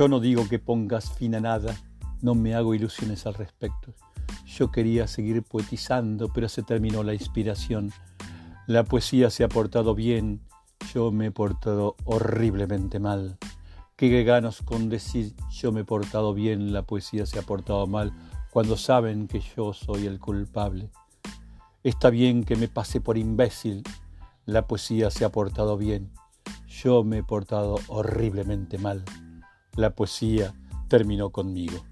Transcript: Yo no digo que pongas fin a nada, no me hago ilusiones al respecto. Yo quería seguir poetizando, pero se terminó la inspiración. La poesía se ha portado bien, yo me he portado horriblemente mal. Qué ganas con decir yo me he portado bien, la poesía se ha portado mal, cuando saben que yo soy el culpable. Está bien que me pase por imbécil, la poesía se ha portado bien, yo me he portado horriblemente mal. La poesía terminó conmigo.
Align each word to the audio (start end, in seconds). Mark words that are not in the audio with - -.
Yo 0.00 0.08
no 0.08 0.18
digo 0.18 0.48
que 0.48 0.58
pongas 0.58 1.12
fin 1.12 1.34
a 1.34 1.40
nada, 1.40 1.76
no 2.22 2.34
me 2.34 2.54
hago 2.54 2.74
ilusiones 2.74 3.26
al 3.26 3.34
respecto. 3.34 3.92
Yo 4.46 4.70
quería 4.70 5.06
seguir 5.06 5.42
poetizando, 5.42 6.32
pero 6.32 6.48
se 6.48 6.62
terminó 6.62 7.02
la 7.02 7.12
inspiración. 7.12 7.92
La 8.66 8.82
poesía 8.82 9.28
se 9.28 9.44
ha 9.44 9.50
portado 9.50 9.94
bien, 9.94 10.40
yo 10.94 11.12
me 11.12 11.26
he 11.26 11.30
portado 11.30 11.96
horriblemente 12.06 12.98
mal. 12.98 13.36
Qué 13.94 14.24
ganas 14.24 14.62
con 14.62 14.88
decir 14.88 15.34
yo 15.50 15.70
me 15.70 15.82
he 15.82 15.84
portado 15.84 16.32
bien, 16.32 16.72
la 16.72 16.80
poesía 16.80 17.26
se 17.26 17.38
ha 17.38 17.42
portado 17.42 17.86
mal, 17.86 18.14
cuando 18.50 18.78
saben 18.78 19.28
que 19.28 19.40
yo 19.54 19.74
soy 19.74 20.06
el 20.06 20.18
culpable. 20.18 20.90
Está 21.84 22.08
bien 22.08 22.44
que 22.44 22.56
me 22.56 22.68
pase 22.68 23.02
por 23.02 23.18
imbécil, 23.18 23.82
la 24.46 24.66
poesía 24.66 25.10
se 25.10 25.26
ha 25.26 25.28
portado 25.30 25.76
bien, 25.76 26.10
yo 26.66 27.04
me 27.04 27.18
he 27.18 27.22
portado 27.22 27.74
horriblemente 27.88 28.78
mal. 28.78 29.04
La 29.76 29.94
poesía 29.94 30.54
terminó 30.88 31.30
conmigo. 31.30 31.84